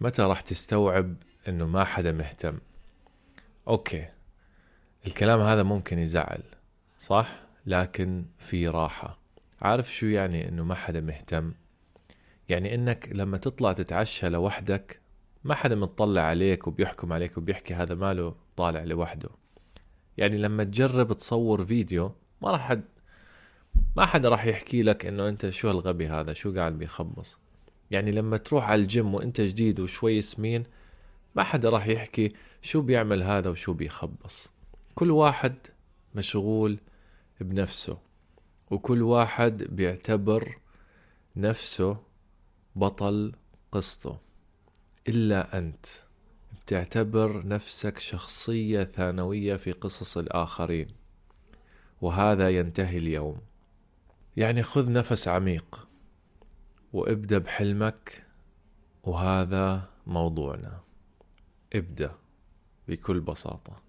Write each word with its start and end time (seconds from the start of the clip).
متى 0.00 0.22
راح 0.22 0.40
تستوعب 0.40 1.14
إنه 1.48 1.66
ما 1.66 1.84
حدا 1.84 2.12
مهتم؟ 2.12 2.58
أوكي 3.68 4.08
الكلام 5.06 5.40
هذا 5.40 5.62
ممكن 5.62 5.98
يزعل 5.98 6.42
صح؟ 6.98 7.32
لكن 7.66 8.24
في 8.38 8.68
راحة. 8.68 9.18
عارف 9.62 9.94
شو 9.94 10.06
يعني 10.06 10.48
إنه 10.48 10.64
ما 10.64 10.74
حدا 10.74 11.00
مهتم؟ 11.00 11.52
يعني 12.48 12.74
إنك 12.74 13.08
لما 13.12 13.36
تطلع 13.38 13.72
تتعشى 13.72 14.28
لوحدك 14.28 15.00
ما 15.44 15.54
حدا 15.54 15.74
متطلع 15.74 16.22
عليك 16.22 16.66
وبيحكم 16.66 17.12
عليك 17.12 17.38
وبيحكي 17.38 17.74
هذا 17.74 17.94
ماله 17.94 18.34
طالع 18.56 18.84
لوحده. 18.84 19.28
يعني 20.16 20.38
لما 20.38 20.64
تجرب 20.64 21.12
تصور 21.12 21.64
فيديو 21.66 22.12
ما 22.42 22.50
راح 22.50 22.68
حد 22.68 22.84
ما 23.96 24.06
حدا 24.06 24.28
راح 24.28 24.46
يحكي 24.46 24.82
لك 24.82 25.06
إنه 25.06 25.28
أنت 25.28 25.48
شو 25.48 25.68
هالغبي 25.68 26.08
هذا؟ 26.08 26.32
شو 26.32 26.54
قاعد 26.54 26.78
بيخبص؟ 26.78 27.38
يعني 27.90 28.12
لما 28.12 28.36
تروح 28.36 28.70
على 28.70 28.82
الجيم 28.82 29.14
وانت 29.14 29.40
جديد 29.40 29.80
وشوي 29.80 30.22
سمين 30.22 30.64
ما 31.34 31.42
حدا 31.42 31.70
راح 31.70 31.86
يحكي 31.86 32.32
شو 32.62 32.80
بيعمل 32.80 33.22
هذا 33.22 33.50
وشو 33.50 33.72
بيخبص. 33.72 34.50
كل 34.94 35.10
واحد 35.10 35.54
مشغول 36.14 36.78
بنفسه 37.40 37.98
وكل 38.70 39.02
واحد 39.02 39.62
بيعتبر 39.62 40.58
نفسه 41.36 41.96
بطل 42.76 43.32
قصته 43.72 44.18
إلا 45.08 45.58
أنت 45.58 45.86
بتعتبر 46.52 47.46
نفسك 47.46 47.98
شخصية 47.98 48.84
ثانوية 48.84 49.56
في 49.56 49.72
قصص 49.72 50.18
الآخرين 50.18 50.88
وهذا 52.00 52.50
ينتهي 52.50 52.98
اليوم. 52.98 53.40
يعني 54.36 54.62
خذ 54.62 54.92
نفس 54.92 55.28
عميق. 55.28 55.89
وابدأ 56.92 57.38
بحلمك 57.38 58.26
وهذا 59.02 59.88
موضوعنا. 60.06 60.80
ابدأ 61.72 62.12
بكل 62.88 63.20
بساطة. 63.20 63.82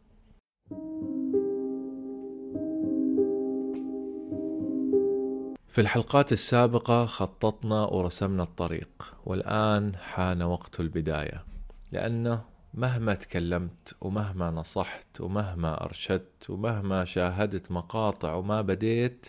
في 5.67 5.81
الحلقات 5.81 6.31
السابقة 6.31 7.05
خططنا 7.05 7.83
ورسمنا 7.83 8.43
الطريق 8.43 9.15
والآن 9.25 9.95
حان 9.95 10.41
وقت 10.41 10.79
البداية. 10.79 11.45
لأنه 11.91 12.45
مهما 12.73 13.13
تكلمت 13.13 13.95
ومهما 14.01 14.51
نصحت 14.51 15.21
ومهما 15.21 15.83
أرشدت 15.83 16.49
ومهما 16.49 17.05
شاهدت 17.05 17.71
مقاطع 17.71 18.33
وما 18.33 18.61
بديت 18.61 19.27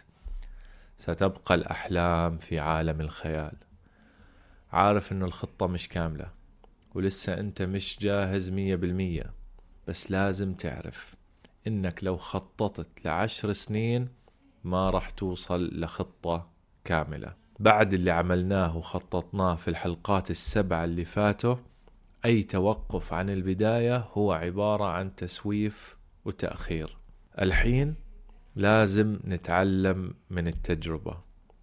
ستبقى 0.96 1.54
الأحلام 1.54 2.38
في 2.38 2.58
عالم 2.58 3.00
الخيال. 3.00 3.56
عارف 4.72 5.12
إنه 5.12 5.24
الخطة 5.24 5.66
مش 5.66 5.88
كاملة 5.88 6.30
ولسه 6.94 7.40
أنت 7.40 7.62
مش 7.62 7.98
جاهز 8.00 8.50
مية 8.50 8.76
بالمية 8.76 9.32
بس 9.88 10.10
لازم 10.10 10.54
تعرف 10.54 11.14
إنك 11.66 12.04
لو 12.04 12.16
خططت 12.16 13.04
لعشر 13.04 13.52
سنين 13.52 14.08
ما 14.64 14.90
راح 14.90 15.10
توصل 15.10 15.80
لخطة 15.80 16.48
كاملة. 16.84 17.34
بعد 17.58 17.94
اللي 17.94 18.10
عملناه 18.10 18.76
وخططناه 18.76 19.54
في 19.54 19.68
الحلقات 19.68 20.30
السبعة 20.30 20.84
اللي 20.84 21.04
فاتوا 21.04 21.56
أي 22.24 22.42
توقف 22.42 23.12
عن 23.12 23.30
البداية 23.30 24.04
هو 24.12 24.32
عبارة 24.32 24.84
عن 24.84 25.16
تسويف 25.16 25.96
وتأخير. 26.24 26.96
الحين 27.40 27.94
لازم 28.56 29.18
نتعلم 29.24 30.14
من 30.30 30.48
التجربة 30.48 31.16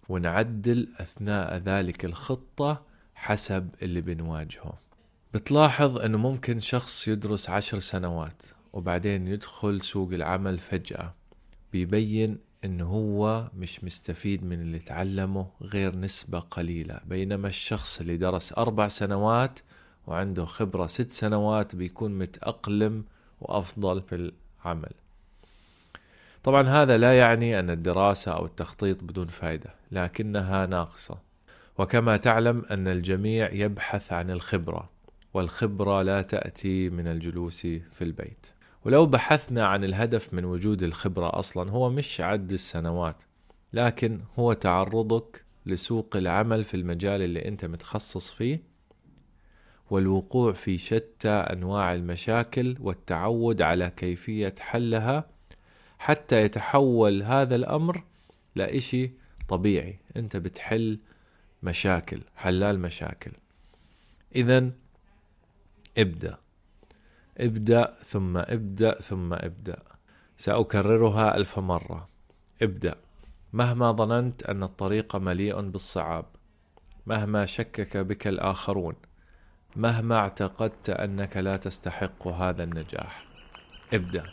ونعدل 0.08 0.88
أثناء 0.98 1.56
ذلك 1.56 2.04
الخطة 2.04 2.89
حسب 3.20 3.68
اللي 3.82 4.00
بنواجهه. 4.00 4.78
بتلاحظ 5.34 5.98
أنه 5.98 6.18
ممكن 6.18 6.60
شخص 6.60 7.08
يدرس 7.08 7.50
عشر 7.50 7.78
سنوات 7.78 8.42
وبعدين 8.72 9.26
يدخل 9.26 9.82
سوق 9.82 10.12
العمل 10.12 10.58
فجأة. 10.58 11.14
بيبين 11.72 12.38
إنه 12.64 12.84
هو 12.84 13.50
مش 13.56 13.84
مستفيد 13.84 14.44
من 14.44 14.60
اللي 14.60 14.78
تعلمه 14.78 15.46
غير 15.62 15.96
نسبة 15.96 16.38
قليلة. 16.38 17.00
بينما 17.06 17.48
الشخص 17.48 18.00
اللي 18.00 18.16
درس 18.16 18.52
أربع 18.58 18.88
سنوات 18.88 19.60
وعنده 20.06 20.44
خبرة 20.44 20.86
ست 20.86 21.10
سنوات 21.10 21.76
بيكون 21.76 22.18
متأقلم 22.18 23.04
وأفضل 23.40 24.02
في 24.02 24.30
العمل. 24.64 24.92
طبعا 26.42 26.62
هذا 26.68 26.96
لا 26.96 27.18
يعني 27.18 27.58
أن 27.58 27.70
الدراسة 27.70 28.32
أو 28.32 28.44
التخطيط 28.44 29.04
بدون 29.04 29.26
فائدة 29.26 29.74
لكنها 29.92 30.66
ناقصة. 30.66 31.29
وكما 31.78 32.16
تعلم 32.16 32.62
أن 32.70 32.88
الجميع 32.88 33.52
يبحث 33.52 34.12
عن 34.12 34.30
الخبرة 34.30 34.90
والخبرة 35.34 36.02
لا 36.02 36.22
تأتي 36.22 36.90
من 36.90 37.08
الجلوس 37.08 37.60
في 37.66 38.02
البيت. 38.02 38.46
ولو 38.84 39.06
بحثنا 39.06 39.66
عن 39.66 39.84
الهدف 39.84 40.34
من 40.34 40.44
وجود 40.44 40.82
الخبرة 40.82 41.38
أصلا 41.38 41.70
هو 41.70 41.90
مش 41.90 42.20
عد 42.20 42.52
السنوات 42.52 43.16
لكن 43.72 44.20
هو 44.38 44.52
تعرضك 44.52 45.44
لسوق 45.66 46.16
العمل 46.16 46.64
في 46.64 46.74
المجال 46.76 47.22
اللي 47.22 47.48
أنت 47.48 47.64
متخصص 47.64 48.30
فيه 48.30 48.62
والوقوع 49.90 50.52
في 50.52 50.78
شتى 50.78 51.28
أنواع 51.28 51.94
المشاكل 51.94 52.76
والتعود 52.80 53.62
على 53.62 53.92
كيفية 53.96 54.54
حلها 54.60 55.24
حتى 55.98 56.42
يتحول 56.42 57.22
هذا 57.22 57.56
الأمر 57.56 58.02
لإشي 58.56 59.10
طبيعي. 59.48 59.98
أنت 60.16 60.36
بتحل 60.36 60.98
مشاكل 61.62 62.20
حلال 62.36 62.80
مشاكل. 62.80 63.32
إذا 64.36 64.70
ابدأ. 65.98 66.38
ابدأ 67.38 67.94
ثم 68.04 68.36
ابدأ 68.36 69.00
ثم 69.00 69.32
ابدأ. 69.32 69.82
سأكررها 70.38 71.36
ألف 71.36 71.58
مرة. 71.58 72.08
ابدأ. 72.62 72.94
مهما 73.52 73.92
ظننت 73.92 74.42
أن 74.42 74.62
الطريق 74.62 75.16
مليء 75.16 75.60
بالصعاب 75.60 76.24
مهما 77.06 77.46
شكك 77.46 77.96
بك 77.96 78.26
الآخرون 78.26 78.94
مهما 79.76 80.16
اعتقدت 80.16 80.90
أنك 80.90 81.36
لا 81.36 81.56
تستحق 81.56 82.26
هذا 82.26 82.64
النجاح. 82.64 83.24
ابدأ. 83.94 84.24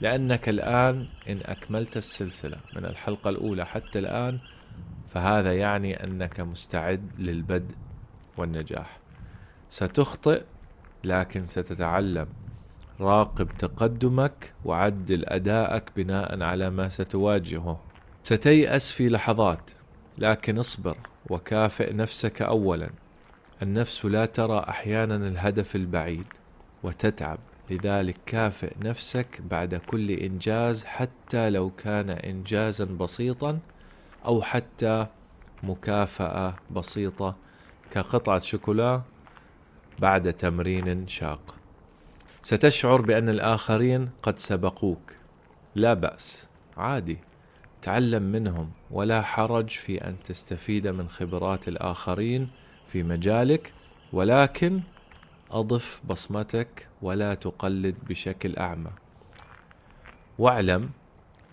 لأنك 0.00 0.48
الآن 0.48 1.08
إن 1.28 1.40
أكملت 1.44 1.96
السلسلة 1.96 2.56
من 2.76 2.84
الحلقة 2.84 3.30
الأولى 3.30 3.66
حتى 3.66 3.98
الآن 3.98 4.38
فهذا 5.14 5.56
يعني 5.56 6.04
أنك 6.04 6.40
مستعد 6.40 7.10
للبدء 7.18 7.74
والنجاح. 8.36 8.98
ستخطئ 9.70 10.42
لكن 11.04 11.46
ستتعلم. 11.46 12.26
راقب 13.00 13.48
تقدمك 13.58 14.52
وعدل 14.64 15.24
ادائك 15.26 15.84
بناء 15.96 16.42
على 16.42 16.70
ما 16.70 16.88
ستواجهه. 16.88 17.80
ستيأس 18.22 18.92
في 18.92 19.08
لحظات 19.08 19.70
لكن 20.18 20.58
اصبر 20.58 20.96
وكافئ 21.30 21.92
نفسك 21.92 22.42
اولا. 22.42 22.90
النفس 23.62 24.04
لا 24.04 24.26
ترى 24.26 24.64
أحيانا 24.68 25.16
الهدف 25.16 25.76
البعيد 25.76 26.26
وتتعب. 26.82 27.38
لذلك 27.70 28.16
كافئ 28.26 28.72
نفسك 28.80 29.40
بعد 29.50 29.74
كل 29.74 30.10
إنجاز 30.10 30.84
حتى 30.84 31.50
لو 31.50 31.70
كان 31.70 32.10
انجازا 32.10 32.84
بسيطا 32.84 33.58
أو 34.24 34.42
حتى 34.42 35.06
مكافأة 35.62 36.56
بسيطة 36.70 37.36
كقطعة 37.90 38.38
شوكولا 38.38 39.02
بعد 39.98 40.32
تمرين 40.32 41.08
شاق. 41.08 41.54
ستشعر 42.42 43.00
بأن 43.00 43.28
الآخرين 43.28 44.10
قد 44.22 44.38
سبقوك. 44.38 45.12
لا 45.74 45.94
بأس. 45.94 46.48
عادي. 46.76 47.18
تعلم 47.82 48.22
منهم. 48.22 48.70
ولا 48.90 49.22
حرج 49.22 49.68
في 49.68 50.08
أن 50.08 50.16
تستفيد 50.24 50.88
من 50.88 51.08
خبرات 51.08 51.68
الآخرين 51.68 52.50
في 52.86 53.02
مجالك. 53.02 53.72
ولكن 54.12 54.80
أضف 55.50 56.00
بصمتك 56.08 56.88
ولا 57.02 57.34
تقلد 57.34 57.96
بشكل 58.08 58.56
أعمى. 58.56 58.90
واعلم 60.38 60.90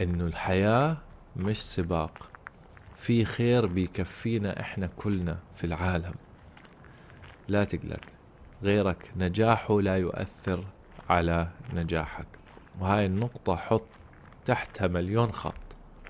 انه 0.02 0.26
الحياة 0.26 0.98
مش 1.36 1.66
سباق. 1.66 2.37
في 2.98 3.26
خير 3.26 3.66
بيكفينا 3.66 4.60
إحنا 4.60 4.90
كلنا 4.98 5.38
في 5.56 5.64
العالم. 5.64 6.14
لا 7.48 7.64
تقلق 7.64 8.00
غيرك 8.64 9.12
نجاحه 9.18 9.82
لا 9.82 9.98
يؤثر 9.98 10.64
على 11.10 11.48
نجاحك. 11.74 12.28
وهاي 12.80 13.06
النقطة 13.06 13.56
حط 13.56 13.86
تحتها 14.46 14.88
مليون 14.88 15.32
خط. 15.32 15.54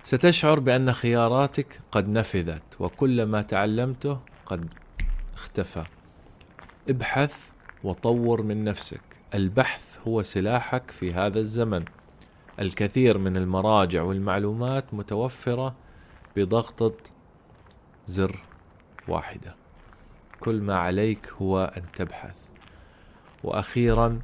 ستشعر 0.03 0.59
بأن 0.59 0.93
خياراتك 0.93 1.79
قد 1.91 2.09
نفذت 2.09 2.63
وكل 2.79 3.23
ما 3.23 3.41
تعلمته 3.41 4.19
قد 4.45 4.73
اختفى. 5.33 5.83
ابحث 6.89 7.35
وطور 7.83 8.41
من 8.41 8.63
نفسك. 8.63 9.01
البحث 9.33 9.97
هو 10.07 10.21
سلاحك 10.21 10.91
في 10.91 11.13
هذا 11.13 11.39
الزمن. 11.39 11.85
الكثير 12.59 13.17
من 13.17 13.37
المراجع 13.37 14.01
والمعلومات 14.01 14.93
متوفرة 14.93 15.75
بضغطة 16.37 16.93
زر 18.05 18.39
واحدة. 19.07 19.55
كل 20.39 20.61
ما 20.61 20.75
عليك 20.75 21.33
هو 21.41 21.73
أن 21.77 21.83
تبحث. 21.95 22.35
وأخيرا 23.43 24.19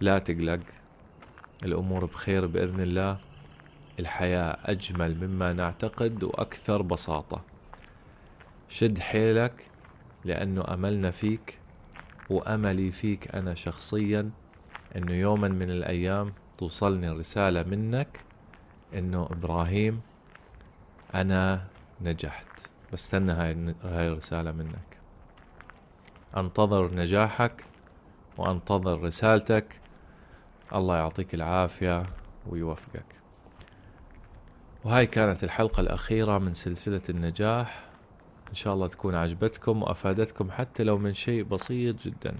لا 0.00 0.18
تقلق 0.18 0.60
الأمور 1.62 2.04
بخير 2.04 2.46
بإذن 2.46 2.80
الله. 2.80 3.18
الحياة 4.00 4.56
أجمل 4.64 5.26
مما 5.26 5.52
نعتقد 5.52 6.24
وأكثر 6.24 6.82
بساطة. 6.82 7.42
شد 8.68 8.98
حيلك 8.98 9.68
لأنه 10.24 10.64
أملنا 10.74 11.10
فيك 11.10 11.58
وأملي 12.30 12.92
فيك 12.92 13.34
أنا 13.34 13.54
شخصيا 13.54 14.30
أنه 14.96 15.12
يوما 15.12 15.48
من 15.48 15.70
الأيام 15.70 16.32
توصلني 16.58 17.10
رسالة 17.10 17.62
منك 17.62 18.20
أنه 18.94 19.28
إبراهيم 19.30 20.00
أنا 21.14 21.64
نجحت. 22.00 22.66
بستنى 22.92 23.32
هاي 23.32 23.74
هاي 23.84 24.08
الرسالة 24.08 24.52
منك. 24.52 24.98
أنتظر 26.36 26.94
نجاحك 26.94 27.64
وأنتظر 28.36 29.02
رسالتك. 29.02 29.80
الله 30.74 30.96
يعطيك 30.96 31.34
العافية 31.34 32.06
ويوفقك. 32.46 33.04
وهاي 34.84 35.06
كانت 35.06 35.44
الحلقة 35.44 35.80
الأخيرة 35.80 36.38
من 36.38 36.54
سلسلة 36.54 37.02
النجاح. 37.08 37.88
إن 38.48 38.54
شاء 38.54 38.74
الله 38.74 38.86
تكون 38.86 39.14
عجبتكم 39.14 39.82
وأفادتكم 39.82 40.50
حتى 40.50 40.84
لو 40.84 40.98
من 40.98 41.14
شيء 41.14 41.42
بسيط 41.42 42.02
جدا. 42.02 42.34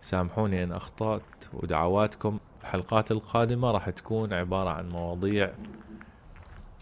سامحوني 0.00 0.64
إن 0.64 0.72
أخطأت 0.72 1.22
ودعواتكم. 1.52 2.38
الحلقات 2.60 3.10
القادمة 3.10 3.70
راح 3.70 3.90
تكون 3.90 4.32
عبارة 4.32 4.70
عن 4.70 4.88
مواضيع 4.88 5.52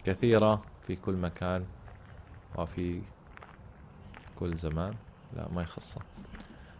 كثيرة 0.05 0.68
في 0.89 0.95
كل 0.95 1.13
مكان 1.13 1.65
وفي 2.55 3.01
كل 4.39 4.57
زمان. 4.57 4.93
لا 5.35 5.47
ما 5.53 5.61
يخصه. 5.61 6.01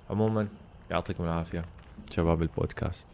عموما 0.09 0.47
يعطيكم 0.91 1.23
العافية. 1.23 1.65
شباب 2.11 2.41
البودكاست. 2.41 3.07